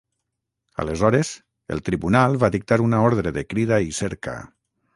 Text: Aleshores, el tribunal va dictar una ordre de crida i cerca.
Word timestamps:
Aleshores, 0.83 1.33
el 1.75 1.83
tribunal 1.89 2.37
va 2.45 2.51
dictar 2.57 2.81
una 2.87 3.05
ordre 3.11 3.35
de 3.39 3.47
crida 3.53 3.83
i 3.91 3.95
cerca. 4.03 4.39